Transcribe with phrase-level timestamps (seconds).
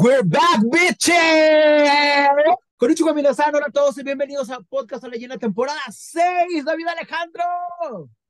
[0.00, 1.16] We're back, bitches.
[2.76, 6.64] Konnichiwa minasan, hola a todos y bienvenidos a Podcast a Leyenda temporada 6.
[6.64, 7.42] David Alejandro.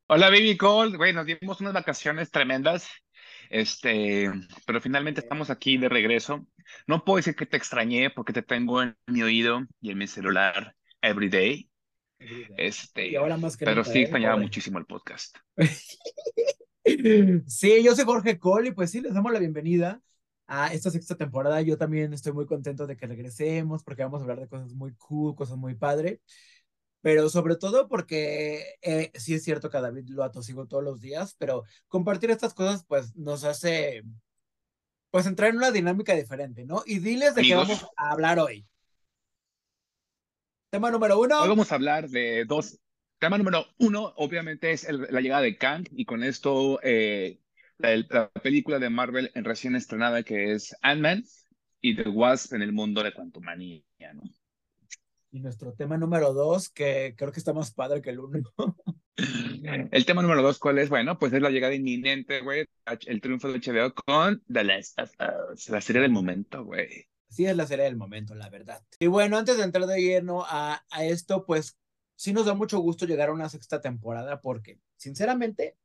[0.06, 0.96] Hola, Baby Cole.
[0.96, 2.88] Güey, nos dimos unas vacaciones tremendas.
[3.50, 4.30] Este,
[4.66, 6.46] pero finalmente estamos aquí de regreso.
[6.86, 10.06] No puedo decir que te extrañé porque te tengo en mi oído y en mi
[10.06, 11.68] celular every day.
[12.56, 14.02] Este, Y ahora más que pero nunca, sí ¿eh?
[14.04, 14.46] extrañaba Joder.
[14.46, 15.36] muchísimo el podcast.
[17.46, 20.00] Sí, yo soy Jorge Cole y pues sí, les damos la bienvenida
[20.48, 21.62] a esta sexta temporada.
[21.62, 24.92] Yo también estoy muy contento de que regresemos porque vamos a hablar de cosas muy
[24.94, 26.20] cool, cosas muy padre.
[27.00, 31.00] Pero sobre todo porque eh, sí es cierto que a David lo atosigo todos los
[31.00, 34.02] días, pero compartir estas cosas pues nos hace
[35.10, 36.82] pues entrar en una dinámica diferente, ¿no?
[36.84, 38.66] Y diles de qué vamos a hablar hoy.
[40.70, 41.40] Tema número uno.
[41.40, 42.78] Hoy vamos a hablar de dos.
[43.18, 47.40] Tema número uno, obviamente, es el- la llegada de Kang y con esto eh,
[47.78, 51.24] la, la película de Marvel en recién estrenada que es Ant-Man
[51.80, 53.82] y The Wasp en el mundo de Quantumania,
[54.14, 54.22] ¿no?
[55.30, 58.50] Y nuestro tema número dos, que creo que está más padre que el uno.
[59.90, 60.88] El tema número dos, ¿cuál es?
[60.88, 62.66] Bueno, pues es la llegada inminente, güey,
[63.06, 65.10] el triunfo de HBO con The Last of
[65.52, 67.08] Us, la serie del momento, güey.
[67.28, 68.80] Sí, es la serie del momento, la verdad.
[69.00, 71.76] Y bueno, antes de entrar de lleno a, a esto, pues
[72.14, 75.76] sí nos da mucho gusto llegar a una sexta temporada porque, sinceramente,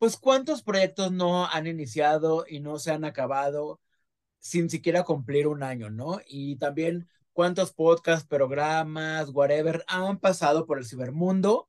[0.00, 3.82] pues cuántos proyectos no han iniciado y no se han acabado
[4.38, 6.20] sin siquiera cumplir un año, ¿no?
[6.26, 11.68] Y también cuántos podcasts, programas, whatever, han pasado por el cibermundo.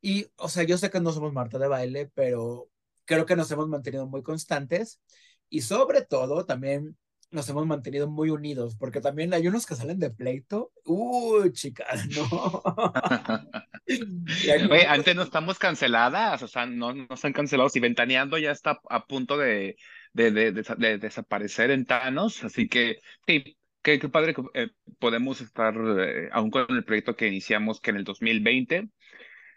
[0.00, 2.68] Y, o sea, yo sé que no somos Marta de baile, pero
[3.04, 5.00] creo que nos hemos mantenido muy constantes
[5.48, 6.98] y sobre todo también
[7.30, 10.72] nos hemos mantenido muy unidos, porque también hay unos que salen de pleito.
[10.84, 12.62] Uy, chicas, no.
[14.70, 18.80] Unos- antes no estamos canceladas, o sea, no, no están cancelados y Ventaneando ya está
[18.88, 19.76] a punto de,
[20.12, 24.70] de, de- de- de desaparecer en Thanos, así que sí, qué, qué padre que eh,
[24.98, 28.88] podemos estar eh, aún con el proyecto que iniciamos que en el 2020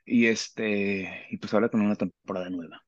[0.05, 2.81] y este, y pues ahora con una temporada nueva.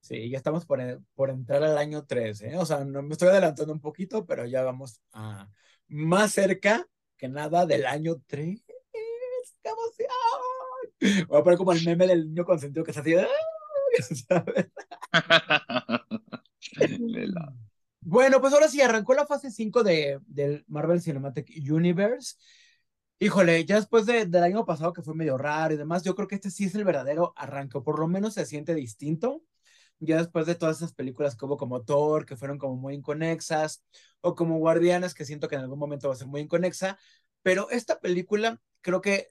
[0.00, 0.80] Sí, ya estamos por,
[1.14, 2.58] por entrar al año 3, ¿eh?
[2.58, 5.48] O sea, no me estoy adelantando un poquito, pero ya vamos a
[5.88, 6.86] más cerca
[7.16, 8.62] que nada del año 3.
[8.66, 10.08] ¡Qué emoción!
[11.28, 13.14] Voy a poner como el meme del niño consentido que así.
[13.14, 13.26] ¡ah!
[14.28, 14.66] ¿sabes?
[18.00, 22.34] Bueno, pues ahora sí, arrancó la fase 5 de, del Marvel Cinematic Universe.
[23.18, 26.28] Híjole, ya después de- del año pasado que fue medio raro y demás, yo creo
[26.28, 29.42] que este sí es el verdadero arranque, o por lo menos se siente distinto.
[30.00, 33.82] Ya después de todas esas películas que hubo como Thor, que fueron como muy inconexas,
[34.20, 36.98] o como Guardianes, que siento que en algún momento va a ser muy inconexa,
[37.42, 39.28] pero esta película creo que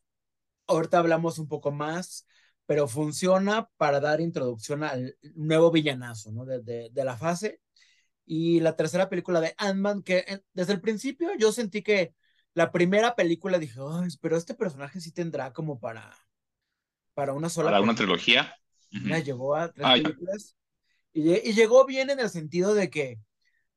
[0.67, 2.27] ahorita hablamos un poco más,
[2.65, 6.45] pero funciona para dar introducción al nuevo villanazo, ¿no?
[6.45, 7.59] De, de, de la fase.
[8.25, 12.15] Y la tercera película de Ant-Man, que desde el principio yo sentí que
[12.53, 16.13] la primera película dije, ay, pero este personaje sí tendrá como para,
[17.13, 17.95] para una sola Para una película".
[17.95, 18.55] trilogía.
[18.93, 19.01] Ujú.
[19.03, 20.03] Mira, llegó a tres Ay.
[20.03, 20.55] películas
[21.13, 23.19] y, y llegó bien en el sentido de que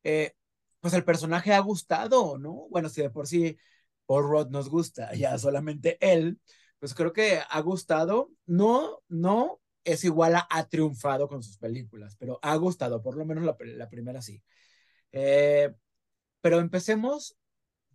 [0.05, 0.35] eh,
[0.81, 2.69] pues el personaje ha gustado, ¿no?
[2.71, 3.59] Bueno, si de por sí
[4.07, 6.41] Paul Rudd nos gusta, ya solamente él,
[6.79, 8.31] pues creo que ha gustado.
[8.47, 13.25] No, no es igual a ha triunfado con sus películas, pero ha gustado, por lo
[13.25, 14.43] menos la, pri- la primera sí.
[15.13, 15.75] Eh,
[16.41, 17.37] pero empecemos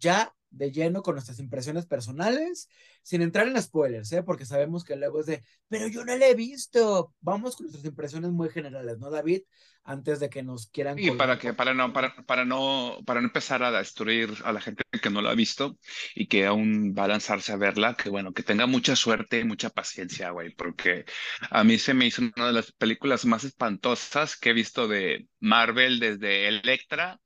[0.02, 2.70] ya de lleno con nuestras impresiones personales,
[3.04, 4.22] sin entrar en spoilers, ¿eh?
[4.22, 7.16] porque sabemos que luego es de, pero yo no la he visto.
[7.22, 9.42] Vamos con nuestras impresiones muy generales, ¿no, David?
[9.84, 11.00] Antes de que nos quieran.
[11.00, 14.62] Y para que, para no, para, para no, para no empezar a destruir a la
[14.62, 15.80] gente que no la ha visto
[16.14, 19.46] y que aún va a lanzarse a verla, que bueno, que tenga mucha suerte y
[19.46, 21.06] mucha paciencia, güey, porque
[21.50, 25.28] a mí se me hizo una de las películas más espantosas que he visto de
[25.40, 27.20] Marvel desde Electra,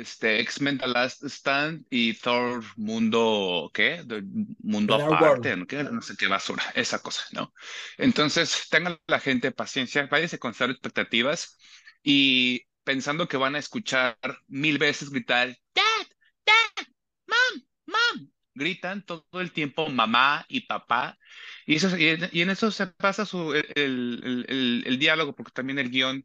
[0.00, 4.02] este, X-Men The Last Stand y Thor Mundo, ¿qué?
[4.04, 4.22] De
[4.60, 5.56] Mundo The Aparte.
[5.56, 5.66] ¿no?
[5.66, 5.84] ¿Qué?
[5.84, 7.52] no sé qué basura, esa cosa, ¿no?
[7.98, 11.58] Entonces, tengan la gente paciencia, váyanse con cero expectativas
[12.02, 14.18] y pensando que van a escuchar
[14.48, 16.06] mil veces gritar, Dad,
[16.44, 16.86] Dad,
[17.26, 18.30] Mom, Mom.
[18.56, 21.18] Gritan todo el tiempo mamá y papá.
[21.66, 25.34] Y, eso, y, en, y en eso se pasa su, el, el, el, el diálogo,
[25.34, 26.24] porque también el guion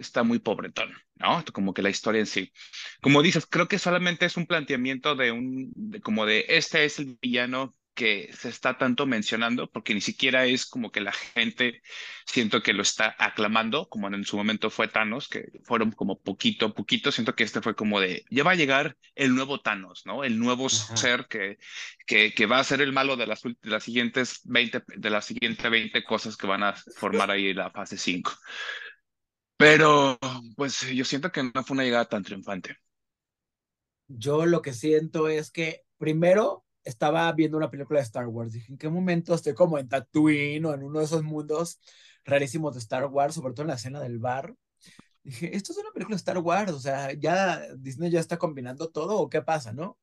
[0.00, 1.44] está muy pobretón, ¿no?
[1.52, 2.52] Como que la historia en sí.
[3.00, 6.98] Como dices, creo que solamente es un planteamiento de un, de como de este es
[6.98, 11.82] el villano que se está tanto mencionando, porque ni siquiera es como que la gente
[12.24, 16.66] siento que lo está aclamando, como en su momento fue Thanos, que fueron como poquito
[16.66, 20.06] a poquito, siento que este fue como de, ya va a llegar el nuevo Thanos,
[20.06, 20.24] ¿no?
[20.24, 20.96] El nuevo Ajá.
[20.96, 21.58] ser que,
[22.06, 25.26] que, que va a ser el malo de las, de las siguientes 20, de las
[25.26, 28.32] siguientes 20 cosas que van a formar ahí la fase 5.
[29.60, 30.18] Pero,
[30.56, 32.78] pues yo siento que no fue una llegada tan triunfante.
[34.08, 38.52] Yo lo que siento es que primero estaba viendo una película de Star Wars.
[38.52, 41.78] Dije, ¿en qué momento estoy como en Tatooine o en uno de esos mundos
[42.24, 44.54] rarísimos de Star Wars, sobre todo en la escena del bar?
[45.22, 48.88] Dije, esto es una película de Star Wars, o sea, ya Disney ya está combinando
[48.88, 49.98] todo o qué pasa, ¿no?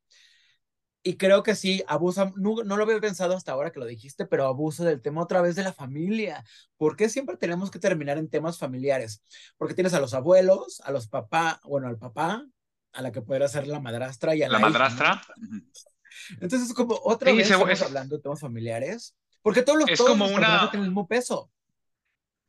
[1.08, 4.26] Y creo que sí, abusa, no, no, lo había pensado hasta ahora que lo dijiste,
[4.26, 6.44] pero abuso del tema otra vez de la familia.
[6.76, 9.24] ¿Por qué siempre tenemos que terminar en temas familiares?
[9.56, 12.46] Porque tienes a los abuelos, a los papás, bueno, al papá,
[12.92, 15.22] a la que podría ser la madrastra y a la, la madrastra.
[16.42, 20.26] Entonces, como otra vez estamos hablando de temas familiares, porque todos los, es todos como
[20.26, 20.70] una...
[20.72, 21.50] tienen el mismo peso.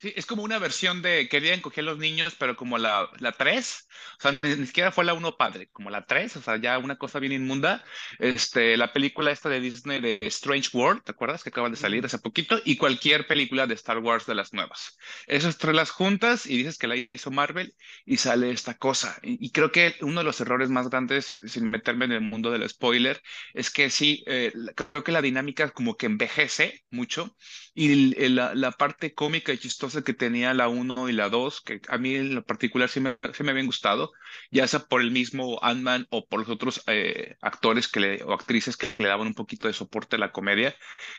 [0.00, 3.32] Sí, es como una versión de querían coger a los niños, pero como la, la
[3.32, 6.78] 3, o sea, ni, siquiera fue la 1 padre, como la 3, o sea, ya
[6.78, 7.84] una cosa bien inmunda.
[8.20, 11.42] Este, la película esta de Disney de Strange World, ¿te acuerdas?
[11.42, 14.96] Que acaban de salir hace poquito, y cualquier película de Star Wars de las nuevas.
[15.26, 17.74] Esas tres las juntas y dices que la hizo Marvel
[18.04, 19.18] y sale esta cosa.
[19.22, 22.68] Y, creo que uno de los errores más grandes, sin meterme en el mundo del
[22.68, 23.20] spoiler,
[23.52, 27.36] es que sí, eh, creo que la dinámica como que envejece mucho
[27.74, 31.81] y la, la parte cómica y chistosa que tenía la 1 y la 2, que
[31.88, 34.12] a mí en lo particular sí me, sí me habían gustado,
[34.50, 38.76] ya sea por el mismo Ant-Man o por los otros eh, actores que o actrices
[38.76, 40.75] que le daban un poquito de soporte a la comedia,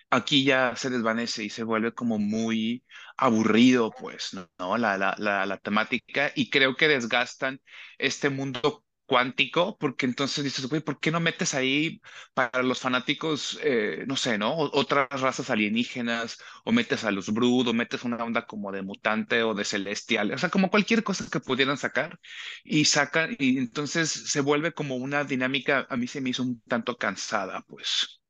[0.09, 2.83] aquí ya se desvanece y se vuelve como muy
[3.17, 4.77] aburrido, pues, ¿no?
[4.77, 7.61] La, la, la, la temática y creo que desgastan
[7.97, 11.99] este mundo cuántico, porque entonces dices, güey, ¿por qué no metes ahí
[12.35, 14.55] para los fanáticos, eh, no sé, ¿no?
[14.55, 19.41] otras razas alienígenas, o metes a los Brood, o metes una onda como de mutante
[19.41, 22.19] o de celestial, o sea, como cualquier cosa que pudieran sacar,
[22.63, 26.61] y sacan, y entonces se vuelve como una dinámica, a mí se me hizo un
[26.61, 28.21] tanto cansada, pues.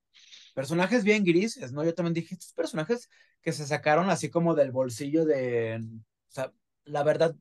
[0.55, 1.83] Personajes bien grises, ¿no?
[1.83, 3.09] Yo también dije, estos personajes
[3.41, 6.53] que se sacaron así como del bolsillo de, o sea,
[6.85, 7.35] la verdad,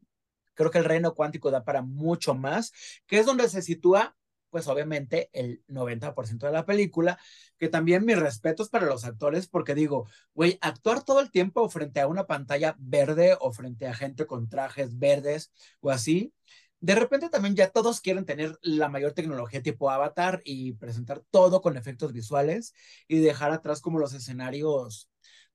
[0.58, 2.72] Creo que el reino cuántico da para mucho más,
[3.06, 4.16] que es donde se sitúa,
[4.50, 7.16] pues obviamente, el 90% de la película,
[7.58, 12.00] que también mis respetos para los actores, porque digo, güey, actuar todo el tiempo frente
[12.00, 16.34] a una pantalla verde o frente a gente con trajes verdes o así,
[16.80, 21.60] de repente también ya todos quieren tener la mayor tecnología tipo avatar y presentar todo
[21.60, 22.74] con efectos visuales
[23.06, 25.08] y dejar atrás como los escenarios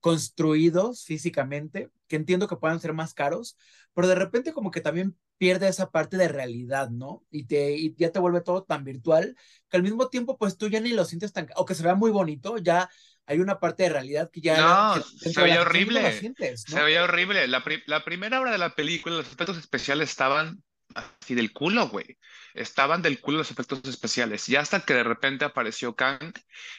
[0.04, 3.56] construidos físicamente, que entiendo que puedan ser más caros,
[3.94, 7.24] pero de repente como que también pierde esa parte de realidad, ¿no?
[7.32, 9.38] Y, te, ya te vuelve todo tan virtual
[9.70, 11.96] que al mismo tiempo pues tú ya ni lo sientes tan, o que se vea
[11.96, 12.90] muy bonito, ya
[13.26, 14.58] hay una parte de realidad que ya...
[14.58, 16.12] No, se veía horrible.
[16.12, 17.48] Se veía horrible.
[17.48, 20.62] La, la primera hora de la película, los efectos especiales estaban
[20.96, 22.18] así del culo, güey.
[22.54, 24.48] Estaban del culo los efectos especiales.
[24.48, 26.34] Ya hasta que de repente apareció Kang,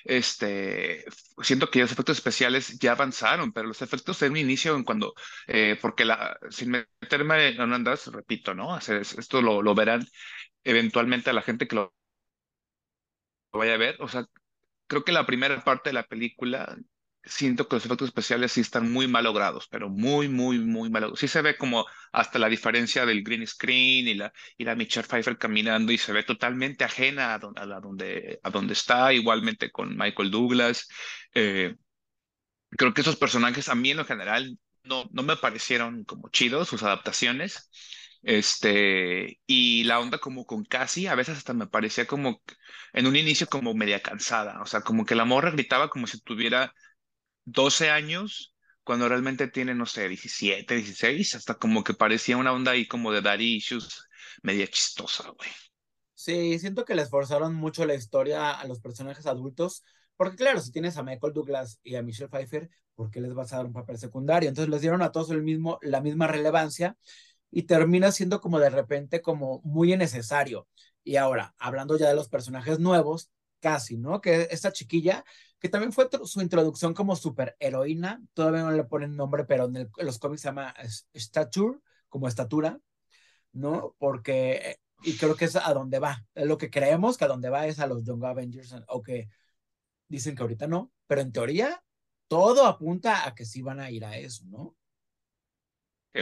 [0.05, 1.05] este,
[1.43, 5.15] siento que los efectos especiales ya avanzaron, pero los efectos en un inicio, en cuando,
[5.47, 8.79] eh, porque la, sin meterme en andas, repito, ¿no?
[8.79, 10.07] Esto lo, lo verán
[10.65, 11.95] eventualmente a la gente que lo
[13.53, 13.97] vaya a ver.
[14.01, 14.27] O sea,
[14.87, 16.77] creo que la primera parte de la película
[17.25, 21.03] siento que los efectos especiales sí están muy mal logrados, pero muy, muy, muy mal
[21.03, 21.21] logrados.
[21.21, 25.07] Sí se ve como hasta la diferencia del green screen y la, y la Michelle
[25.07, 30.31] Pfeiffer caminando y se ve totalmente ajena a, donde, a donde está, igualmente con Michael
[30.31, 30.89] Douglas.
[31.35, 31.77] Eh,
[32.71, 36.69] creo que esos personajes a mí en lo general no, no me parecieron como chidos,
[36.69, 37.71] sus adaptaciones.
[38.23, 42.43] Este, y la onda como con Cassie, a veces hasta me parecía como
[42.95, 46.21] en un inicio como media cansada, o sea, como que la morra gritaba como si
[46.21, 46.75] tuviera
[47.45, 52.73] 12 años, cuando realmente tiene, no sé, 17, 16, hasta como que parecía una onda
[52.73, 54.09] ahí como de daddy issues
[54.43, 55.51] media chistosa, güey.
[56.15, 59.83] Sí, siento que les forzaron mucho la historia a los personajes adultos,
[60.17, 63.53] porque claro, si tienes a Michael Douglas y a Michelle Pfeiffer, ¿por qué les vas
[63.53, 64.49] a dar un papel secundario?
[64.49, 66.97] Entonces les dieron a todos el mismo, la misma relevancia
[67.51, 70.69] y termina siendo como de repente como muy innecesario.
[71.03, 74.21] Y ahora, hablando ya de los personajes nuevos, casi, ¿no?
[74.21, 75.25] Que esta chiquilla
[75.65, 80.19] que también fue su introducción como superheroína, todavía no le ponen nombre, pero en, los
[80.19, 80.75] cómics se llama
[81.15, 81.79] Stature,
[82.11, 82.79] como estatura,
[83.55, 83.97] ¿no?
[83.99, 87.67] Porque, y creo que es a donde va, lo que creemos que a donde va
[87.67, 89.31] es a los Young Avengers, o que
[90.07, 91.83] dicen que ahorita no, pero en teoría
[92.29, 94.77] todo apunta a que sí van a ir a eso, ¿no?
[96.13, 96.21] Sí,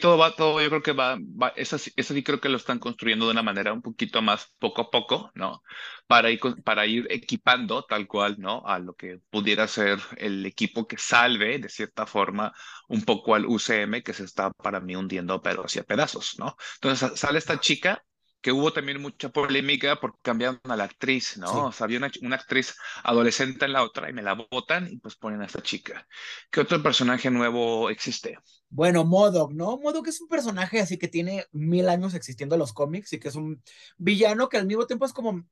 [0.00, 1.92] todo va, todo yo creo que va, va eso, sí
[2.22, 5.62] creo que lo están construyendo de una manera un poquito más poco a poco, ¿no?
[6.06, 8.62] Para ir, para ir equipando tal cual, ¿no?
[8.66, 12.52] A lo que pudiera ser el equipo que salve, de cierta forma,
[12.88, 16.56] un poco al UCM que se está para mí hundiendo, pero hacia pedazos, ¿no?
[16.76, 18.04] Entonces sale esta chica
[18.42, 21.66] que hubo también mucha polémica porque cambiaron a la actriz, ¿no?
[21.66, 24.98] O sea, había una, una, actriz adolescente en la otra y me la votan y
[24.98, 26.06] pues ponen a esta chica.
[26.50, 28.36] ¿Qué otro personaje nuevo existe?
[28.68, 29.78] Bueno, Modok, ¿no?
[29.78, 33.28] Modok es un personaje así que tiene mil años existiendo en los cómics y que
[33.28, 33.62] es un
[33.96, 35.46] villano que al mismo tiempo es como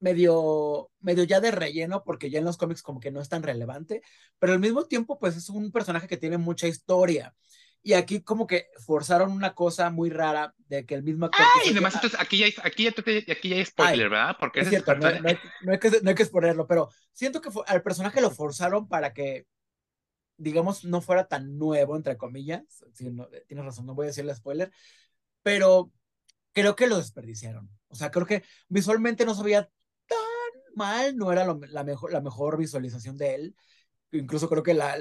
[0.00, 3.42] medio, medio ya de relleno, porque ya en los cómics como que no es tan
[3.42, 4.02] relevante,
[4.38, 7.34] pero al mismo tiempo, pues es un personaje que tiene mucha historia.
[7.82, 11.46] Y aquí como que forzaron una cosa muy rara de que el mismo actor...
[11.62, 14.36] Ay, además, entonces, aquí ya, hay, aquí, ya, aquí ya hay spoiler, ¿verdad?
[14.38, 15.22] Porque es cierto, no, hay, que,
[15.62, 19.46] no, hay, que, no exponerlo, pero siento que al personaje lo forzaron para que,
[20.36, 22.62] digamos, no fuera tan nuevo, entre comillas.
[22.92, 24.70] Sí, no, tienes razón, no voy a decirle spoiler,
[25.42, 25.92] pero
[26.52, 27.70] creo que lo desperdiciaron.
[27.88, 29.70] O sea, creo que visualmente no se veía
[30.78, 33.56] mal, no era la, mejor, la mejor visualización de él.
[34.10, 34.96] Incluso creo que la,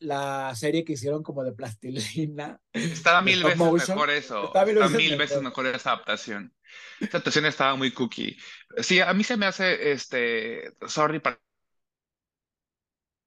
[0.00, 2.60] la serie que hicieron como de plastilina.
[2.72, 4.46] Estaba mil veces mejor eso.
[4.46, 5.66] Estaba mil, veces, mejor.
[5.66, 6.54] esa adaptación.
[7.00, 8.36] Esa adaptación estaba muy cookie.
[8.78, 11.40] Sí, a mí se me hace, este, sorry para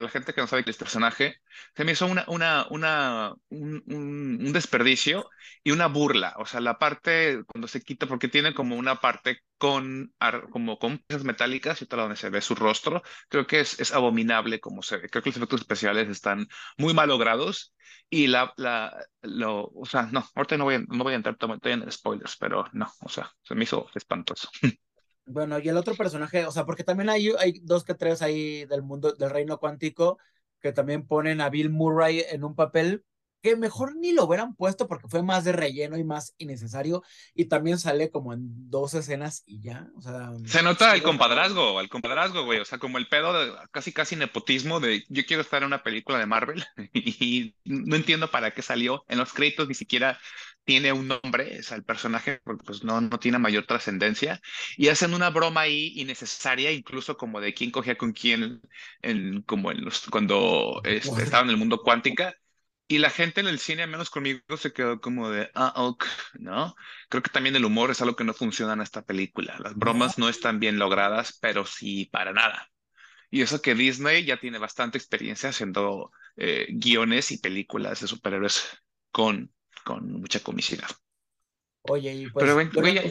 [0.01, 1.37] la gente que no sabe que es personaje,
[1.75, 5.29] se me hizo una, una, una, un, un, desperdicio
[5.63, 6.33] y una burla.
[6.37, 10.13] O sea, la parte cuando se quita, porque tiene como una parte con,
[10.51, 13.93] como con piezas metálicas y otra donde se ve su rostro, creo que es, es
[13.93, 15.09] abominable como se ve.
[15.09, 17.73] Creo que los efectos especiales están muy mal logrados
[18.09, 21.37] y la, la, lo, o sea, no, ahorita no voy a, no voy a entrar
[21.63, 24.49] en spoilers, pero no, o sea, se me hizo espantoso.
[25.25, 28.65] Bueno, y el otro personaje, o sea, porque también hay, hay dos que tres ahí
[28.65, 30.17] del mundo, del reino cuántico,
[30.59, 33.05] que también ponen a Bill Murray en un papel
[33.41, 37.45] que mejor ni lo hubieran puesto porque fue más de relleno y más innecesario y
[37.45, 40.31] también sale como en dos escenas y ya, o sea...
[40.45, 44.15] Se nota el compadrazgo, el compadrazgo, güey, o sea, como el pedo de casi casi
[44.15, 48.61] nepotismo de yo quiero estar en una película de Marvel y no entiendo para qué
[48.61, 50.19] salió, en los créditos ni siquiera
[50.63, 54.39] tiene un nombre, es el personaje, pues no, no tiene mayor trascendencia,
[54.77, 58.61] y hacen una broma ahí innecesaria, incluso como de quién cogía con quién,
[59.01, 62.35] en, como en los, cuando este, estaba en el mundo cuántica,
[62.91, 66.03] y la gente en el cine, al menos conmigo, se quedó como de, ah, ok,
[66.39, 66.75] ¿no?
[67.07, 69.55] Creo que también el humor es algo que no funciona en esta película.
[69.59, 72.69] Las bromas no están bien logradas, pero sí para nada.
[73.29, 78.67] Y eso que Disney ya tiene bastante experiencia haciendo eh, guiones y películas de superhéroes
[79.09, 79.53] con,
[79.85, 80.89] con mucha comicidad.
[81.83, 82.45] Oye, y pues...
[82.45, 83.03] Pero, ya,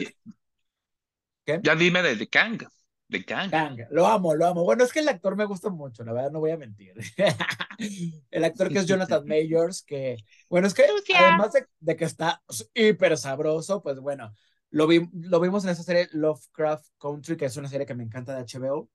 [1.43, 1.59] ¿Qué?
[1.63, 2.67] ya dime de The Kang
[3.11, 3.77] de Kang.
[3.91, 4.63] Lo amo, lo amo.
[4.63, 6.93] Bueno, es que el actor me gusta mucho, la verdad, no voy a mentir.
[8.31, 10.15] el actor que es Jonathan Majors, que,
[10.49, 12.41] bueno, es que además de, que está
[12.73, 14.33] hiper sabroso, pues bueno,
[14.69, 18.03] lo, vi, lo vimos en esa serie Lovecraft Country, que es una serie que me
[18.03, 18.89] encanta de HBO.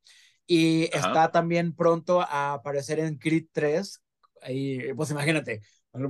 [0.47, 4.03] Y está también pronto a aparecer en Creed 3.
[4.43, 5.61] Ahí, pues imagínate,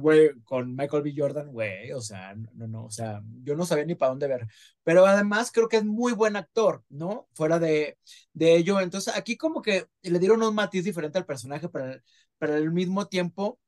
[0.00, 1.14] güey, con Michael B.
[1.16, 4.46] Jordan, güey, o sea, no, no, o sea, yo no sabía ni para dónde ver.
[4.82, 7.28] Pero además creo que es muy buen actor, ¿no?
[7.34, 7.98] Fuera de,
[8.32, 8.80] de ello.
[8.80, 12.00] Entonces aquí como que le dieron un matiz diferente al personaje, pero,
[12.38, 13.58] pero al mismo tiempo,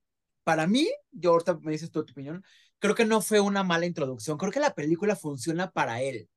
[0.45, 2.45] para mí, yo ahorita me dices tu opinión,
[2.79, 4.39] creo que no fue una mala introducción.
[4.39, 6.29] Creo que la película funciona para él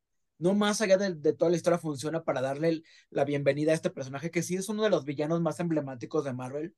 [0.41, 2.81] no más allá de, toda la historia funciona para darle
[3.11, 6.33] la bienvenida a este personaje que sí es uno de los villanos más emblemáticos de
[6.33, 6.75] Marvel.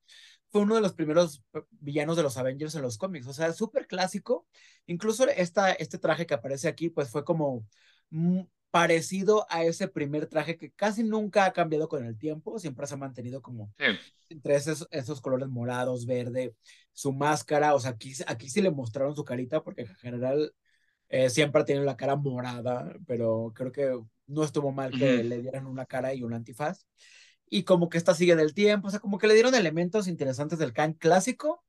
[0.49, 3.53] Fue uno de los primeros eh, villanos de los Avengers en los cómics, o sea,
[3.53, 4.45] súper clásico.
[4.85, 7.65] Incluso esta, este traje que aparece aquí, pues fue como
[8.69, 12.95] parecido a ese primer traje que casi nunca ha cambiado con el tiempo, siempre se
[12.95, 13.73] ha mantenido como
[14.27, 16.53] entre esos, esos colores morados, verde,
[16.91, 20.53] su máscara, o sea, aquí, aquí sí le mostraron su carita porque en general
[21.13, 25.43] eh, siempre ha tenido la cara morada, pero creo que no estuvo mal que le
[25.43, 26.87] dieran una cara y un antifaz.
[27.47, 30.57] Y como que esta sigue del tiempo, o sea, como que le dieron elementos interesantes
[30.57, 31.63] del Kang clásico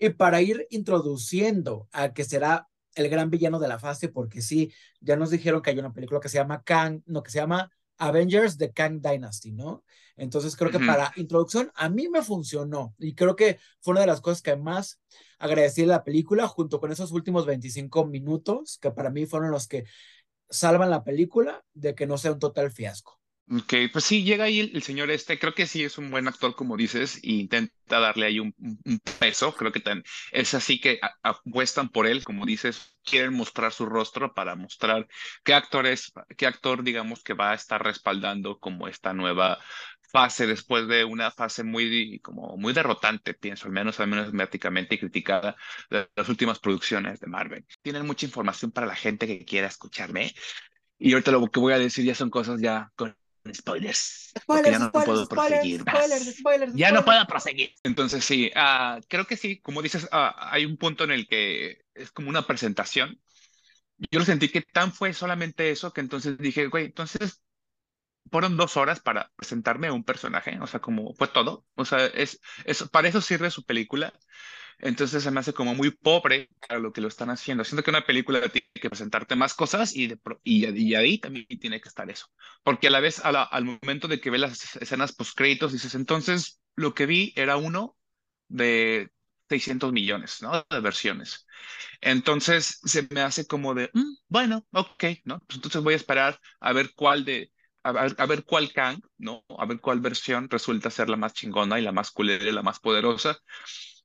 [0.00, 4.74] y para ir introduciendo a que será el gran villano de la fase, porque sí,
[5.00, 7.70] ya nos dijeron que hay una película que se llama Kang, no, que se llama
[7.98, 9.84] Avengers The Kang Dynasty, ¿no?
[10.16, 14.08] Entonces creo que para introducción a mí me funcionó y creo que fue una de
[14.08, 15.00] las cosas que más
[15.38, 19.68] agradecí de la película junto con esos últimos 25 minutos que para mí fueron los
[19.68, 19.84] que
[20.50, 23.20] salvan la película de que no sea un total fiasco.
[23.50, 26.54] Ok, pues sí, llega ahí el, señor este, creo que sí es un buen actor,
[26.54, 28.54] como dices, e intenta darle ahí un,
[29.18, 29.82] peso, creo que
[30.32, 35.08] es así que apuestan por él, como dices, quieren mostrar su rostro para mostrar
[35.44, 39.58] qué actor es, qué actor, digamos, que va a estar respaldando como esta nueva
[40.12, 44.96] fase después de una fase muy, como muy derrotante, pienso, al menos, al menos mediáticamente
[44.96, 45.56] y criticada
[45.88, 47.64] de las últimas producciones de Marvel.
[47.80, 50.34] Tienen mucha información para la gente que quiera escucharme.
[50.98, 53.16] Y ahorita lo que voy a decir ya son cosas ya con
[53.54, 54.32] spoilers.
[54.38, 55.84] Spoilers, ya no puedo proseguir
[56.74, 57.74] Ya no puedo proseguir.
[57.82, 61.82] Entonces sí, uh, creo que sí, como dices, uh, hay un punto en el que
[61.94, 63.20] es como una presentación.
[64.10, 67.42] Yo lo sentí que tan fue solamente eso que entonces dije, güey, entonces
[68.30, 72.06] fueron dos horas para presentarme a un personaje, o sea, como fue todo, o sea,
[72.06, 74.12] es, es, para eso sirve su película,
[74.78, 77.90] entonces se me hace como muy pobre a lo que lo están haciendo, siento que
[77.90, 78.40] una película
[78.80, 82.26] que presentarte más cosas y, de, y, y, ahí también tiene que estar eso,
[82.62, 85.94] porque a la vez, a la, al momento de que ve las escenas post-créditos, dices,
[85.94, 87.96] entonces lo que vi era uno
[88.48, 89.10] de
[89.48, 90.66] 600 millones, ¿no?
[90.68, 91.46] De versiones.
[92.00, 95.40] Entonces se me hace como de, mm, bueno, ok, ¿no?
[95.40, 99.00] Pues entonces voy a esperar a ver cuál de, a ver, a ver cuál Kang,
[99.18, 99.44] ¿no?
[99.58, 102.62] A ver cuál versión resulta ser la más chingona y la más culera y la
[102.62, 103.38] más poderosa,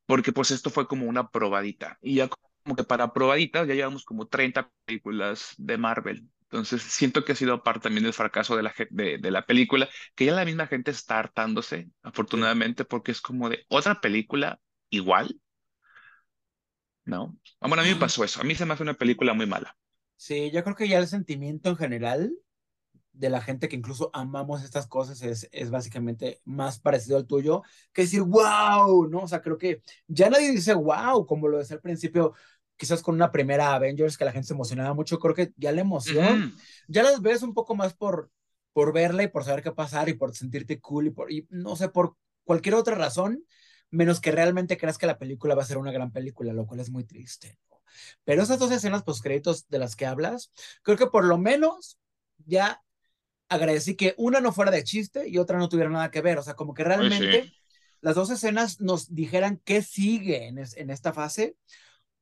[0.05, 1.97] porque pues esto fue como una probadita.
[2.01, 2.29] Y ya
[2.63, 6.27] como que para probadita ya llevamos como 30 películas de Marvel.
[6.43, 9.89] Entonces siento que ha sido parte también del fracaso de la, de, de la película,
[10.15, 15.39] que ya la misma gente está hartándose, afortunadamente, porque es como de otra película igual.
[17.05, 17.37] ¿No?
[17.59, 18.39] Ah, bueno, a mí me pasó eso.
[18.39, 19.75] A mí se me hace una película muy mala.
[20.15, 22.33] Sí, yo creo que ya el sentimiento en general
[23.13, 27.61] de la gente que incluso amamos estas cosas es, es básicamente más parecido al tuyo
[27.93, 29.19] que decir wow, ¿no?
[29.21, 32.33] O sea, creo que ya nadie dice wow, como lo decía al principio,
[32.83, 35.81] quizás con una primera Avengers que la gente se emocionaba mucho, creo que ya la
[35.81, 36.53] emoción,
[36.89, 38.29] ya las ves un poco más por,
[38.73, 41.77] por verla y por saber qué pasar y por sentirte cool y por, y no
[41.77, 43.45] sé, por cualquier otra razón,
[43.89, 46.81] menos que realmente creas que la película va a ser una gran película, lo cual
[46.81, 47.57] es muy triste.
[48.25, 51.99] Pero esas dos escenas postcréditos de las que hablas, creo que por lo menos
[52.45, 52.81] ya
[53.49, 56.37] agradecí que una no fuera de chiste y otra no tuviera nada que ver.
[56.37, 57.53] O sea, como que realmente sí.
[58.01, 61.55] las dos escenas nos dijeran qué sigue en, es, en, esta fase.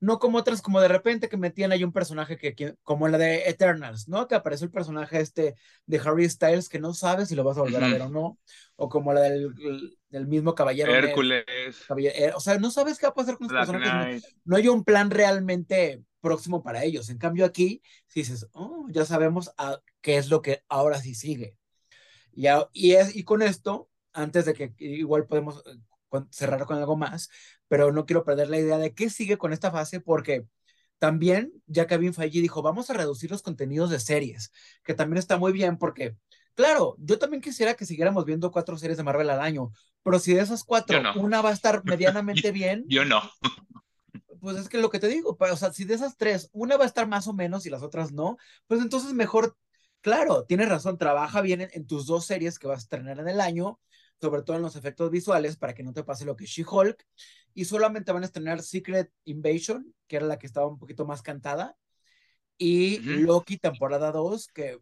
[0.01, 3.17] No como otras, como de repente que metían ahí un personaje que, que, como la
[3.17, 4.27] de Eternals, ¿no?
[4.27, 5.55] Que apareció el personaje este
[5.85, 7.89] de Harry Styles que no sabes si lo vas a volver uh -huh.
[7.89, 8.39] a ver o no.
[8.75, 9.53] O como la del,
[10.09, 10.93] del mismo caballero.
[10.93, 11.45] Hércules.
[11.87, 14.23] Caballero, o sea, no sabes qué va a pasar con los personajes.
[14.23, 17.09] No, no hay un plan realmente próximo para ellos.
[17.09, 21.15] En cambio aquí, si dices, oh, ya sabemos a qué es lo que ahora sí
[21.15, 21.55] sigue.
[22.33, 25.63] Y, a, y, es, y con esto, antes de que igual podemos
[26.29, 27.29] cerrar con algo más,
[27.67, 30.45] pero no quiero perder la idea de qué sigue con esta fase porque
[30.99, 34.51] también ya Kevin Feige dijo, vamos a reducir los contenidos de series,
[34.83, 36.15] que también está muy bien porque,
[36.53, 39.71] claro, yo también quisiera que siguiéramos viendo cuatro series de Marvel al año,
[40.03, 41.13] pero si de esas cuatro no.
[41.15, 42.85] una va a estar medianamente bien.
[42.87, 43.21] Yo no
[44.41, 46.83] pues es que lo que te digo, o sea, si de esas tres, una va
[46.83, 49.55] a estar más o menos y las otras no, pues entonces mejor,
[50.01, 53.29] claro, tienes razón, trabaja bien en, en tus dos series que vas a estrenar en
[53.29, 53.79] el año,
[54.21, 57.03] sobre todo en los efectos visuales, para que no te pase lo que She-Hulk,
[57.53, 61.21] y solamente van a estrenar Secret Invasion, que era la que estaba un poquito más
[61.21, 61.75] cantada,
[62.57, 63.19] y uh -huh.
[63.21, 64.79] Loki temporada 2, que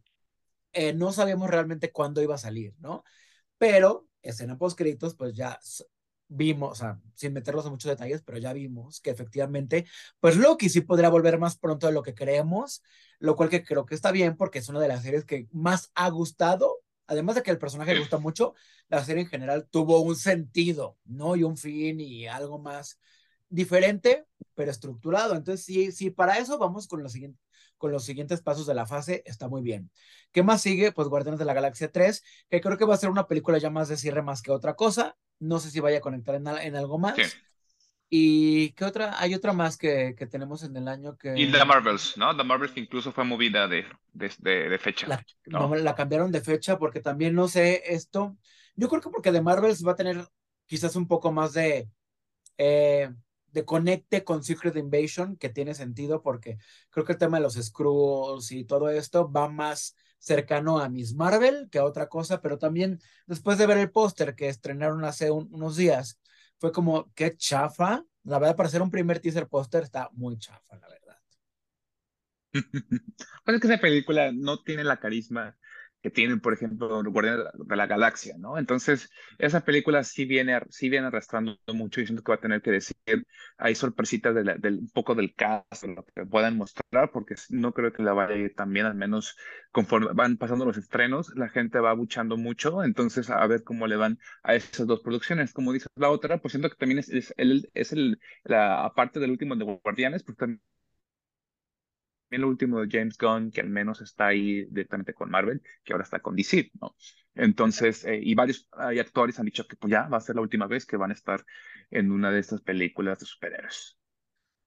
[0.73, 3.04] eh, no sabíamos realmente cuándo iba a salir, ¿no?
[3.58, 5.58] Pero escena post créditos, pues ya
[6.28, 9.86] vimos, o sea, sin meterlos en muchos detalles, pero ya vimos que efectivamente,
[10.19, 12.84] pues Loki sí podría volver más pronto de lo que creemos,
[13.17, 15.91] lo cual que creo que está bien porque es una de las series que más
[15.95, 18.54] ha gustado, además de que el personaje gusta mucho,
[18.88, 21.36] la serie en general tuvo un sentido, ¿no?
[21.36, 23.00] Y un fin y algo más
[23.50, 25.36] diferente, pero estructurado.
[25.36, 27.12] Entonces, sí, sí, para eso vamos con los,
[28.04, 29.89] siguientes, pasos de la fase, está muy bien.
[30.32, 30.91] ¿Qué más sigue?
[30.91, 33.72] Pues Guardianes de la Galaxia 3, que creo que va a ser una película ya
[33.72, 35.17] más de cierre más que otra cosa.
[35.39, 37.15] No sé si vaya a conectar en, en algo más.
[37.15, 37.24] Sí.
[38.10, 39.19] ¿Y qué otra?
[39.19, 41.38] Hay otra más que, que, tenemos en el año que...
[41.38, 42.36] Y The Marvels, ¿no?
[42.36, 45.08] The Marvels que incluso fue movida de, de, de, de fecha.
[45.08, 45.76] La, ¿no?
[45.76, 48.36] La cambiaron de fecha porque también no sé esto.
[48.76, 50.26] Yo creo que porque The Marvels va a tener
[50.65, 51.88] quizás un poco más de...
[52.58, 53.10] Eh,
[53.52, 56.58] de conecte con Secret Invasion, que tiene sentido porque
[56.89, 61.15] creo que el tema de los Skrulls y todo esto va más cercano a Miss
[61.15, 65.32] Marvel que a otra cosa, pero también después de ver el póster que estrenaron hace
[65.32, 66.19] un, unos días,
[66.60, 68.06] fue como, qué chafa.
[68.24, 71.17] La verdad, para ser un primer teaser póster está muy chafa, la verdad.
[73.45, 75.58] pues es que esa película no tiene la carisma
[76.01, 78.57] que tienen, por ejemplo, Guardianes de la Galaxia, ¿no?
[78.57, 82.62] Entonces, esa película sí viene, sí viene arrastrando mucho y siento que va a tener
[82.62, 82.95] que decir,
[83.57, 87.91] hay sorpresitas de del, un poco del cast, lo que puedan mostrar, porque no creo
[87.93, 89.35] que la vaya a ir al menos
[89.71, 93.95] conforme van pasando los estrenos, la gente va buchando mucho, entonces a ver cómo le
[93.97, 95.53] van a esas dos producciones.
[95.53, 99.19] Como dice la otra, pues siento que también es, es, el, es el, la aparte
[99.19, 100.62] del último de Guardianes, pues también
[102.29, 106.03] el último de James Gunn, que al menos está ahí directamente con Marvel, que ahora
[106.03, 106.95] está con DC, ¿no?
[107.35, 110.67] Entonces, eh, y varios actores han dicho que pues ya va a ser la última
[110.67, 111.45] vez que van a estar
[111.89, 113.97] en una de estas películas de superhéroes.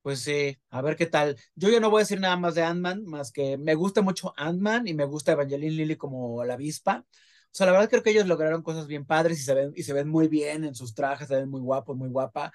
[0.02, 1.36] Pues sí, a ver qué tal.
[1.54, 4.34] Yo ya no voy a decir nada más de Ant-Man, más que me gusta mucho
[4.36, 7.06] Ant-Man y me gusta Evangeline Lilly como la avispa.
[7.08, 9.84] O sea, la verdad creo que ellos lograron cosas bien padres y se ven, y
[9.84, 12.52] se ven muy bien en sus trajes, se ven muy guapos, muy guapa.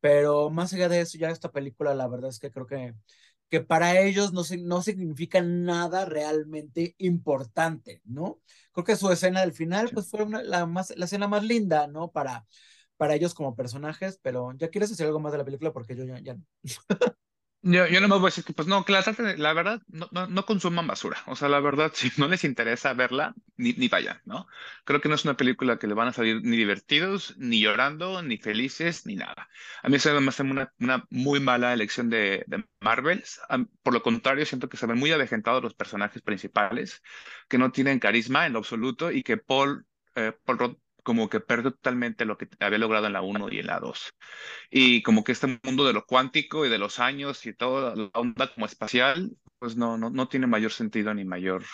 [0.00, 2.94] Pero más allá de eso, ya esta película, la verdad es que creo que
[3.52, 8.40] que para ellos no, no significa nada realmente importante, ¿no?
[8.72, 12.10] Creo que su escena del final, pues fue la, más, la escena más linda, ¿no?
[12.10, 12.46] Para,
[12.96, 16.04] para ellos como personajes, pero ya quieres decir algo más de la película porque yo
[16.06, 16.44] ya, ya no.
[17.64, 20.26] Yo, yo no me voy a decir que, pues no, que la, verdad, no, no,
[20.26, 21.22] no, consuman basura.
[21.26, 24.48] O sea, la verdad, si no les interesa verla, ni, ni vayan, ¿no?
[24.84, 28.20] Creo que no es una película que le van a salir ni divertidos, ni llorando,
[28.22, 29.48] ni felices, ni nada.
[29.82, 33.22] A mí se me hace una, una muy mala elección de, de Marvel.
[33.84, 37.00] Por lo contrario, siento que se ven muy avejentados los personajes principales,
[37.48, 40.58] que no tienen carisma en lo absoluto y que Paul, eh, Paul
[41.02, 44.14] como que perdió totalmente lo que había logrado en la 1 y en la 2.
[44.70, 48.10] Y como que este mundo de lo cuántico y de los años y toda la
[48.14, 51.64] onda como espacial, pues no, no, no tiene mayor sentido ni mayor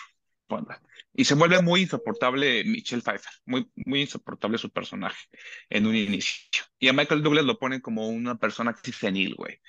[0.47, 0.81] onda.
[1.13, 5.27] Y se vuelve muy insoportable Michelle Pfeiffer, muy, muy insoportable su personaje
[5.69, 6.63] en un inicio.
[6.79, 9.59] Y a Michael Douglas lo ponen como una persona casi senil, güey.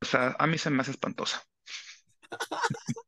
[0.00, 1.42] O sea, a mí se me hace espantosa.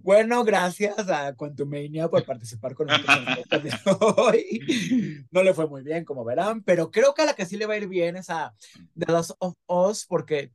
[0.00, 3.74] Bueno, gracias a Quantumania por participar con nosotros
[4.16, 5.26] hoy.
[5.30, 7.66] No le fue muy bien, como verán, pero creo que a la que sí le
[7.66, 8.54] va a ir bien es a
[8.96, 10.52] The Last of Us, porque,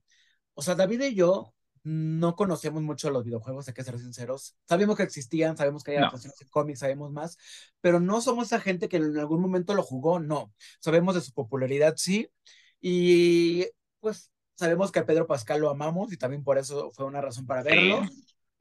[0.53, 1.53] o sea, David y yo
[1.83, 4.55] no conocemos mucho los videojuegos, hay que ser sinceros.
[4.67, 7.37] Sabemos que existían, sabemos que hay adaptaciones en cómics, sabemos más,
[7.81, 10.53] pero no somos esa gente que en algún momento lo jugó, no.
[10.79, 12.29] Sabemos de su popularidad, sí,
[12.79, 13.65] y
[13.99, 17.47] pues sabemos que a Pedro Pascal lo amamos y también por eso fue una razón
[17.47, 18.01] para verlo.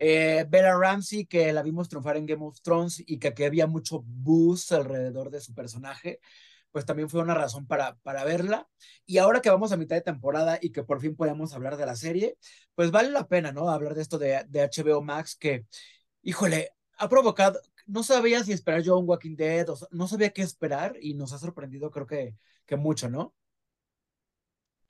[0.03, 3.67] Eh, Bella Ramsey, que la vimos triunfar en Game of Thrones y que aquí había
[3.67, 6.21] mucho buzz alrededor de su personaje,
[6.73, 8.67] pues también fue una razón para, para verla.
[9.05, 11.85] Y ahora que vamos a mitad de temporada y que por fin podemos hablar de
[11.87, 12.39] la serie,
[12.75, 13.69] pues vale la pena, ¿no?
[13.69, 15.67] Hablar de esto de, de HBO Max, que,
[16.23, 20.43] híjole, ha provocado, no sabía si esperar yo un Walking Dead, o no sabía qué
[20.43, 22.37] esperar y nos ha sorprendido creo que,
[22.67, 23.35] que mucho, ¿no?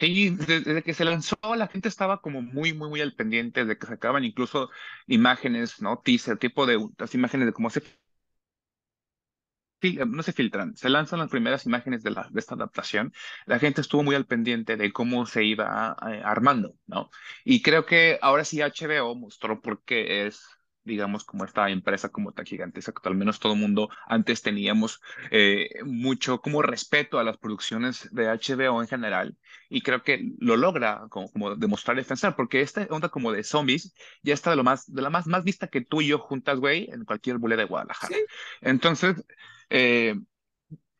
[0.00, 3.86] Desde que se lanzó, la gente estaba como muy, muy, muy al pendiente de que
[3.86, 4.70] sacaban incluso
[5.06, 5.98] imágenes, ¿no?
[5.98, 7.82] Teaser, tipo de las imágenes de cómo se
[10.06, 13.12] no se filtran, se lanzan las primeras imágenes de, la, esta adaptación,
[13.46, 17.10] la gente estuvo muy al pendiente de cómo se iba eh, armando, ¿no?
[17.44, 20.44] Y creo que ahora sí HBO mostró por qué es
[20.84, 25.00] digamos, como esta empresa como tan gigantesca, que al menos todo el mundo antes teníamos
[25.30, 29.36] eh, mucho como respeto a las producciones de HBO en general,
[29.68, 33.44] y creo que lo logra como, como demostrar y defensar, porque esta onda como de
[33.44, 36.18] zombies ya está de lo más, de la más, más vista que tú y yo
[36.18, 38.16] juntas, güey, en cualquier bule de Guadalajara.
[38.60, 39.16] Entonces,
[39.70, 40.14] eh,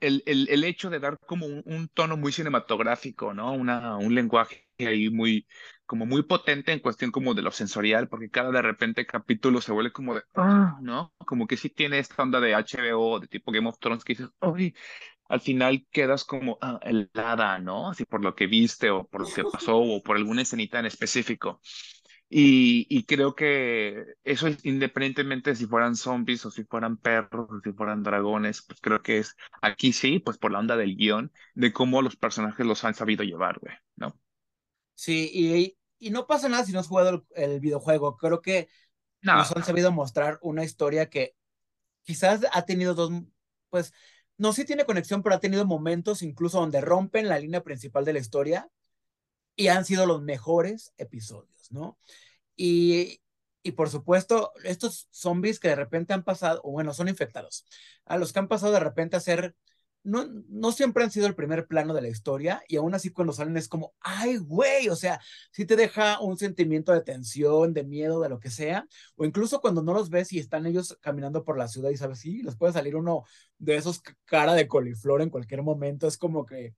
[0.01, 3.53] el, el, el, hecho de dar como un, un, tono muy cinematográfico, ¿no?
[3.53, 5.47] Una, un lenguaje ahí muy,
[5.91, 9.73] como muy potente en cuestión como de lo sensorial, porque cada de repente capítulo se
[9.73, 11.13] vuelve como de, ah, ¿no?
[11.27, 14.31] Como que sí tiene esta onda de HBO, de tipo Game of Thrones, que dices,
[14.39, 14.73] ¡ay!
[15.29, 17.91] Al final quedas como ah, helada, ¿no?
[17.91, 20.87] Así por lo que viste o por lo que pasó o por alguna escenita en
[20.87, 21.61] específico.
[22.29, 27.61] Y, y, creo que eso es independientemente si fueran zombies o si fueran perros o
[27.65, 31.33] si fueran dragones, pues creo que es aquí sí, pues por la onda del guion,
[31.55, 34.17] de cómo los personajes los han sabido llevar, güey, ¿no?
[34.95, 38.17] Sí, y, y no pasa nada si no has jugado el, videojuego.
[38.17, 38.69] Creo que
[39.21, 41.37] nos han sabido mostrar una historia que
[42.03, 43.13] quizás ha tenido dos,
[43.69, 43.93] pues,
[44.39, 48.15] no sí tiene conexión, pero ha tenido momentos incluso donde rompen la línea principal de
[48.15, 48.69] la historia
[49.55, 51.99] y han sido los mejores episodios, ¿no?
[52.57, 53.21] Y,
[53.63, 57.67] y por supuesto, estos zombies que de repente han pasado, o bueno, son infectados,
[58.07, 59.55] a los que han pasado de repente a ser
[60.03, 63.33] no, no siempre han sido el primer plano de la historia y aún así cuando
[63.33, 65.21] salen es como, ay, güey, o sea,
[65.53, 68.87] sí te deja un sentimiento de tensión, de miedo, de lo que sea,
[69.17, 72.21] o incluso cuando no los ves y están ellos caminando por la ciudad y sabes,
[72.21, 73.25] sí, les puede salir uno
[73.59, 76.75] de esos cara de coliflor en cualquier momento, es como que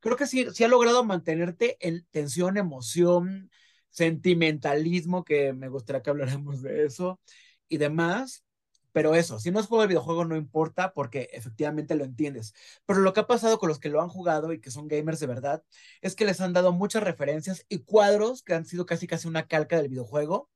[0.00, 3.50] creo que sí, sí ha logrado mantenerte en tensión, emoción,
[3.90, 7.20] sentimentalismo, que me gustaría que habláramos de eso
[7.68, 8.44] y demás
[8.98, 12.52] pero eso, si no es juego de videojuego no importa porque efectivamente lo entiendes.
[12.84, 15.20] Pero lo que ha pasado con los que lo han jugado y que son gamers
[15.20, 15.62] de verdad
[16.00, 19.46] es que les han dado muchas referencias y cuadros que han sido casi casi una
[19.46, 20.50] calca del videojuego.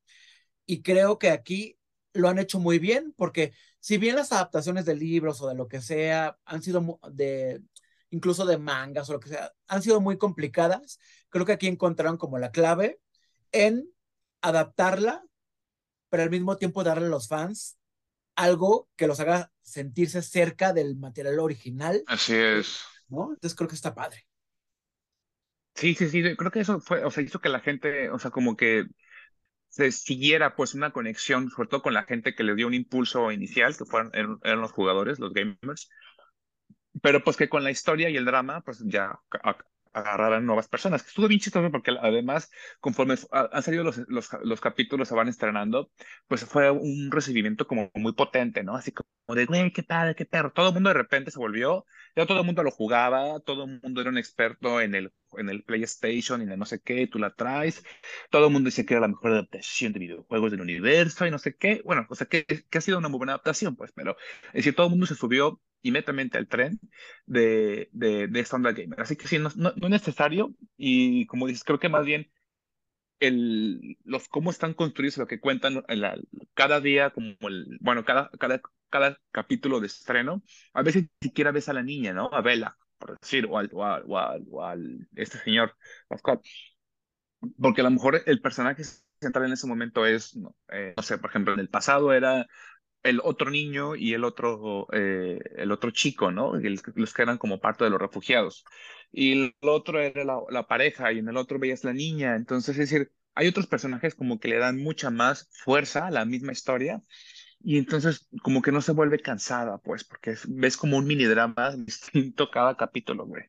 [0.65, 1.79] Y creo que aquí
[2.11, 5.69] lo han hecho muy bien porque si bien las adaptaciones de libros o de lo
[5.69, 7.61] que sea han sido de
[8.09, 12.17] incluso de mangas o lo que sea, han sido muy complicadas, creo que aquí encontraron
[12.17, 12.99] como la clave
[13.53, 13.89] en
[14.41, 15.23] adaptarla,
[16.09, 17.77] pero al mismo tiempo darle a los fans
[18.35, 22.03] algo que los haga sentirse cerca del material original.
[22.07, 22.83] Así es.
[23.07, 23.33] ¿No?
[23.33, 24.25] Entonces creo que está padre.
[25.75, 28.29] Sí, sí, sí, creo que eso fue, o sea, hizo que la gente, o sea,
[28.29, 28.85] como que
[29.69, 33.31] se siguiera pues una conexión, sobre todo con la gente que le dio un impulso
[33.31, 35.89] inicial, que fueron, eran, los jugadores, los gamers,
[37.01, 39.19] pero pues que con la historia y el drama, pues ya
[39.93, 41.05] agarraran nuevas personas.
[41.05, 45.91] Estuvo bien chistoso porque además, conforme han salido los, los, los, capítulos, se van estrenando,
[46.27, 48.75] pues fue un recibimiento como muy potente, ¿no?
[48.75, 50.51] Así como de, güey, qué padre, qué perro.
[50.51, 53.79] Todo el mundo de repente se volvió, ya todo el mundo lo jugaba, todo el
[53.81, 57.19] mundo era un experto en el, en el PlayStation y de no sé qué, tú
[57.19, 57.83] la traes.
[58.29, 61.39] Todo el mundo dice que era la mejor adaptación de videojuegos del universo y no
[61.39, 61.81] sé qué.
[61.85, 64.75] Bueno, o sea, que, que ha sido una muy buena adaptación, pues, pero es decir,
[64.75, 66.79] todo el mundo se subió inmediatamente al tren
[67.25, 68.99] de, de, de esta onda gamer.
[69.01, 72.31] Así que sí, no, no, es necesario y como dices, creo que más bien
[73.19, 75.83] el, los cómo están construidos, lo que cuentan
[76.53, 80.43] cada día, como el, bueno, cada, cada, cada capítulo de estreno,
[80.73, 82.29] a veces ni siquiera ves a la niña, ¿no?
[82.33, 83.83] A Bella, por decir, o al, o
[84.51, 85.75] o al, este señor.
[87.57, 88.83] Porque a lo mejor el personaje
[89.19, 92.45] central en ese momento es, no, eh, no sé, por ejemplo, en el pasado era
[93.03, 96.53] el otro niño y el otro, eh, el otro chico, ¿no?
[96.95, 98.65] los que eran como parte de los refugiados.
[99.11, 102.35] Y el otro era la, pareja y en el otro veías la niña.
[102.35, 106.25] Entonces, es decir, hay otros personajes como que le dan mucha más fuerza a la
[106.25, 107.03] misma historia
[107.59, 111.75] y entonces como que no se vuelve cansada, pues, porque ves como un mini drama
[111.77, 113.43] distinto cada capítulo, güey.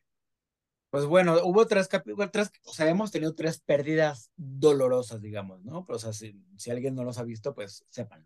[0.89, 2.29] Pues bueno, hubo tres capítulos,
[2.63, 5.85] o sea, hemos tenido tres pérdidas dolorosas, digamos, ¿no?
[5.85, 8.25] Pero, o sea, si, si alguien no los ha visto, pues sépanlo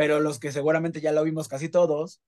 [0.00, 2.22] pero los que seguramente ya lo vimos casi todos,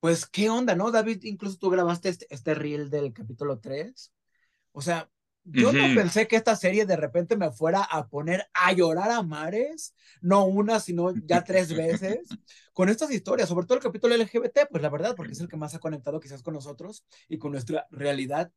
[0.00, 0.90] pues qué onda, ¿no?
[0.90, 4.12] David, incluso tú grabaste este, este reel del capítulo 3.
[4.72, 5.10] O sea,
[5.44, 9.22] yo no pensé que esta serie de repente me fuera a poner a llorar a
[9.22, 12.28] mares, no una, sino ya tres veces,
[12.74, 15.56] con estas historias, sobre todo el capítulo LGBT, pues la verdad, porque es el que
[15.56, 18.52] más ha conectado quizás con nosotros y con nuestra realidad.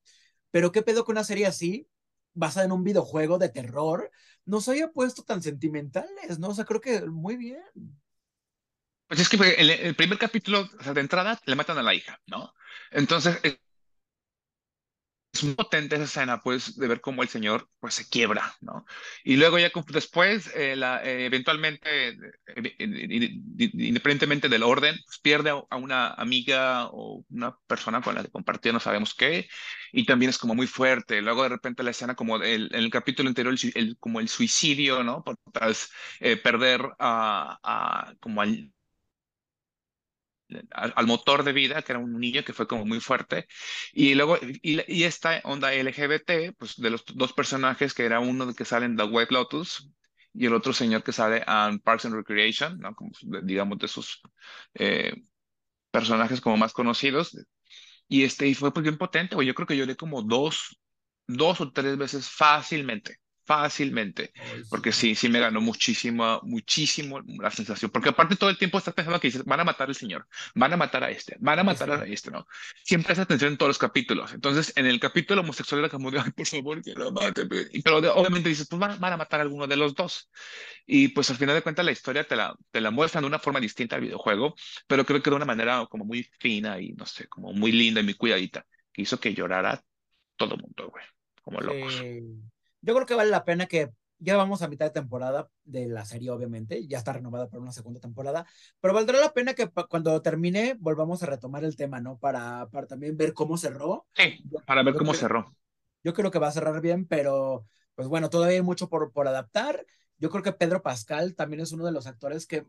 [0.52, 1.88] Pero qué pedo con una serie así,
[2.34, 4.12] basada en un videojuego de terror,
[4.44, 6.50] nos haya puesto tan sentimentales, ¿no?
[6.50, 8.03] O sea, creo que muy bien.
[9.14, 11.94] Pues es que el, el primer capítulo, o sea, de entrada, le matan a la
[11.94, 12.52] hija, ¿no?
[12.90, 13.60] Entonces, es
[15.44, 18.88] muy potente esa escena, pues, de ver cómo el señor, pues, se quiebra, ¿no?
[19.24, 25.76] Y luego ya después, eh, la, eh, eventualmente, eh, independientemente del orden, pues, pierde a,
[25.76, 29.48] una amiga o una persona con la que compartió no sabemos qué,
[29.92, 31.22] y también es como muy fuerte.
[31.22, 35.04] Luego de repente la escena como el, en el capítulo anterior, el, como el suicidio,
[35.04, 35.24] ¿no?
[35.24, 35.92] Por tras
[36.44, 38.74] perder a, a, como al
[40.72, 43.48] al, motor de vida, que era un niño que fue como muy fuerte.
[43.94, 48.66] Y luego, y, esta onda LGBT, pues de los dos personajes, que era uno que
[48.66, 49.90] sale en The White Lotus
[50.34, 52.96] y el otro señor que sale en Parks and Recreation, ¿no?
[52.96, 53.12] Como,
[53.44, 54.22] digamos, de sus
[54.76, 55.14] eh,
[55.92, 57.38] personajes como más conocidos.
[58.08, 59.48] Y este fue pues bien potente, güey.
[59.48, 60.80] Yo creo que lloré como dos,
[61.28, 64.32] dos o tres veces fácilmente fácilmente,
[64.70, 68.94] porque sí, sí me ganó muchísimo, muchísimo la sensación, porque aparte todo el tiempo estás
[68.94, 71.64] pensando que dices, van a matar al señor, van a matar a este, van a
[71.64, 72.48] matar a este, ¿no?
[72.84, 76.20] Siempre esa atención en todos los capítulos, entonces en el capítulo homosexual era como de,
[76.20, 77.46] ay, por favor, que lo mate,
[77.84, 80.30] pero obviamente dices, pues van, a matar a alguno de los dos,
[80.86, 83.40] y pues al final de cuentas la historia te la, te la muestran de una
[83.40, 84.56] forma distinta al videojuego,
[84.88, 88.00] pero creo que de una manera como muy fina y no sé, como muy linda
[88.00, 89.84] y muy cuidadita, que hizo que llorara
[90.38, 91.04] todo el mundo, güey,
[91.42, 92.02] como locos
[92.84, 96.06] yo creo que vale la pena que ya vamos a mitad de temporada de la
[96.06, 98.46] serie, obviamente, ya está renovada para una segunda temporada,
[98.80, 102.18] pero valdrá la pena que cuando termine volvamos a retomar el tema, ¿no?
[102.18, 104.06] Para, para también ver cómo cerró.
[104.16, 105.56] Sí, para ver cómo cerró.
[106.04, 107.66] Yo creo que va a cerrar bien, pero
[107.96, 109.86] pues bueno, todavía hay mucho por, por adaptar.
[110.18, 112.66] Yo creo que Pedro Pascal también es uno de los actores que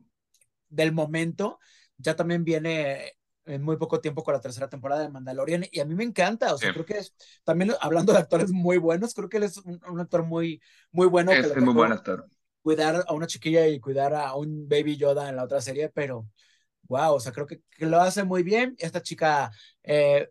[0.69, 1.59] del momento
[1.97, 3.13] ya también viene
[3.47, 6.55] en muy poco tiempo con la tercera temporada de Mandalorian y a mí me encanta,
[6.55, 9.59] o sea, creo que es, también hablando de actores muy buenos, creo que él es
[9.59, 11.33] un, actor muy, muy bueno.
[11.33, 12.27] Es, muy buen actor.
[12.63, 16.27] Cuidar a una chiquilla y cuidar a un baby Yoda en la otra serie, pero
[16.85, 18.75] wow, o sea, creo que, que lo hace muy bien.
[18.79, 19.51] Esta chica,
[19.83, 20.31] eh,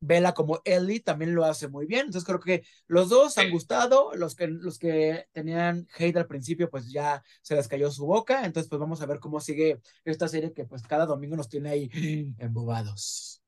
[0.00, 2.06] Vela como Ellie también lo hace muy bien.
[2.06, 4.14] Entonces creo que los dos han gustado.
[4.14, 8.44] Los que, los que tenían hate al principio, pues ya se les cayó su boca.
[8.44, 11.70] Entonces, pues vamos a ver cómo sigue esta serie que pues cada domingo nos tiene
[11.70, 11.90] ahí
[12.38, 13.42] embobados.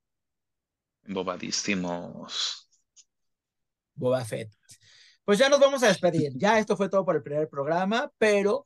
[1.04, 2.68] Embobadísimos.
[3.94, 4.50] Boba Fett.
[5.24, 6.32] Pues ya nos vamos a despedir.
[6.36, 8.64] Ya esto fue todo por el primer programa, pero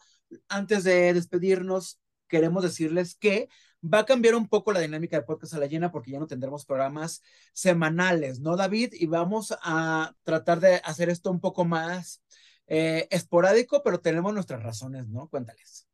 [0.49, 3.49] antes de despedirnos, queremos decirles que
[3.85, 6.27] va a cambiar un poco la dinámica de podcast a la llena porque ya no
[6.27, 8.95] tendremos programas semanales, ¿no, David?
[8.95, 12.23] Y vamos a tratar de hacer esto un poco más
[12.67, 15.29] eh, esporádico, pero tenemos nuestras razones, ¿no?
[15.29, 15.87] Cuéntales.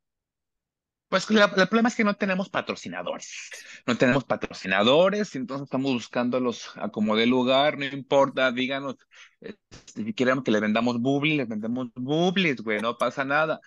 [1.09, 3.49] Pues el problema es que no tenemos patrocinadores.
[3.85, 8.95] No tenemos patrocinadores, entonces estamos buscando los como de lugar, no importa, díganos,
[9.41, 9.55] eh,
[9.93, 13.59] si queremos que le vendamos bubbles, le vendemos bubbles, güey, no pasa nada.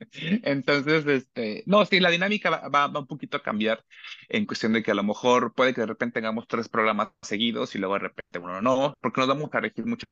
[0.42, 3.84] Entonces, este, no, sí, la dinámica va, va, va un poquito a cambiar
[4.28, 7.74] en cuestión de que a lo mejor puede que de repente tengamos tres programas seguidos
[7.74, 10.06] y luego de repente uno no, porque nos vamos a regir mucho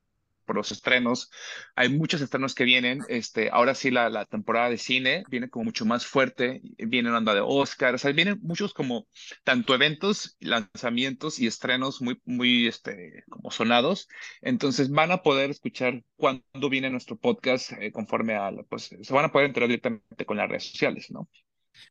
[0.45, 1.31] por los estrenos.
[1.75, 3.01] Hay muchos estrenos que vienen.
[3.09, 6.61] Este, ahora sí, la, la temporada de cine viene como mucho más fuerte.
[6.79, 7.95] Viene una onda de Oscar.
[7.95, 9.07] O vienen muchos como
[9.45, 14.09] tanto eventos, lanzamientos y estrenos muy, muy, este, como sonados.
[14.41, 19.25] Entonces van a poder escuchar cuando viene nuestro podcast eh, conforme a, pues, se van
[19.25, 21.29] a poder enterar directamente con las redes sociales, ¿no?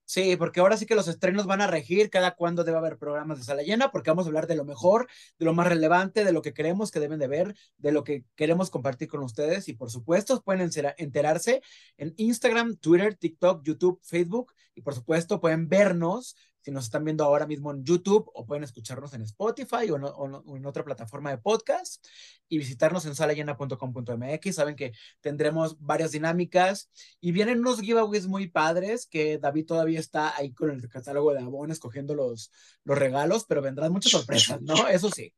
[0.05, 3.37] Sí, porque ahora sí que los estrenos van a regir cada cuándo debe haber programas
[3.37, 5.07] de sala llena, porque vamos a hablar de lo mejor,
[5.39, 8.25] de lo más relevante, de lo que creemos que deben de ver, de lo que
[8.35, 9.67] queremos compartir con ustedes.
[9.69, 11.61] Y por supuesto pueden enterarse
[11.97, 14.53] en Instagram, Twitter, TikTok, YouTube, Facebook.
[14.75, 18.63] Y por supuesto pueden vernos si nos están viendo ahora mismo en YouTube o pueden
[18.63, 22.05] escucharnos en Spotify o, o en otra plataforma de podcast
[22.47, 24.55] y visitarnos en salallena.com.mx.
[24.55, 30.35] Saben que tendremos varias dinámicas y vienen unos giveaways muy padres que David todavía está
[30.37, 32.49] ahí con el catálogo de Avon escogiendo los,
[32.85, 34.73] los regalos, pero vendrán muchas sorpresas, ¿no?
[34.87, 35.33] Eso sí.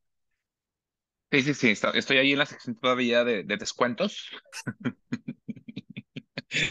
[1.32, 4.30] Sí, sí, sí, estoy ahí en la sección todavía de, de descuentos.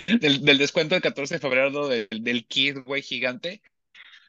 [0.07, 3.61] del, del, descuento del 14 de febrero del, del kit, güey, gigante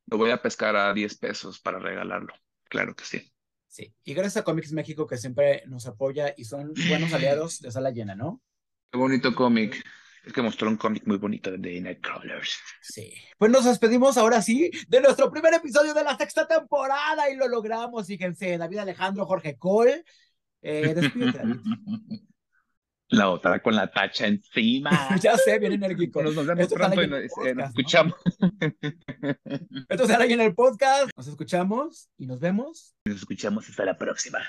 [0.06, 2.32] lo voy a pescar a 10 pesos para regalarlo.
[2.68, 3.32] Claro que sí.
[3.68, 7.70] Sí, y gracias a Comics México que siempre nos apoya y son buenos aliados de
[7.70, 8.40] sala llena, ¿no?
[8.90, 9.84] Qué bonito cómic.
[10.24, 12.58] Es que mostró un cómic muy bonito de Nightcrawlers.
[12.80, 13.14] Sí.
[13.38, 17.46] Pues nos despedimos ahora sí de nuestro primer episodio de la sexta temporada y lo
[17.46, 18.08] logramos.
[18.08, 20.04] Fíjense, David Alejandro, Jorge Cole.
[20.62, 21.60] Eh, despídete, David.
[23.08, 24.90] La otra con la tacha encima.
[25.20, 26.22] ya sé, bien enérgico.
[26.22, 28.14] Nos, vemos pronto y nos, podcast, nos escuchamos.
[28.40, 28.52] ¿no?
[29.88, 31.10] Esto será en el podcast.
[31.16, 32.96] Nos escuchamos y nos vemos.
[33.04, 34.40] Nos escuchamos hasta la próxima.